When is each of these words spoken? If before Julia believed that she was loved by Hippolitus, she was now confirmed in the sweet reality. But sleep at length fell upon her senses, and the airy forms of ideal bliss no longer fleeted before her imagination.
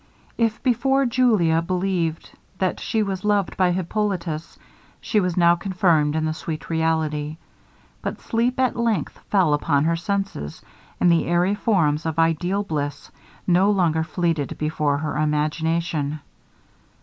If 0.35 0.63
before 0.63 1.05
Julia 1.05 1.61
believed 1.61 2.31
that 2.57 2.79
she 2.79 3.03
was 3.03 3.23
loved 3.23 3.55
by 3.55 3.69
Hippolitus, 3.71 4.57
she 4.99 5.19
was 5.19 5.37
now 5.37 5.55
confirmed 5.55 6.15
in 6.15 6.25
the 6.25 6.33
sweet 6.33 6.71
reality. 6.71 7.37
But 8.01 8.19
sleep 8.19 8.59
at 8.59 8.75
length 8.75 9.19
fell 9.29 9.53
upon 9.53 9.83
her 9.83 9.95
senses, 9.95 10.63
and 10.99 11.11
the 11.11 11.27
airy 11.27 11.53
forms 11.53 12.07
of 12.07 12.17
ideal 12.17 12.63
bliss 12.63 13.11
no 13.45 13.69
longer 13.69 14.03
fleeted 14.03 14.57
before 14.57 14.97
her 14.97 15.17
imagination. 15.17 16.19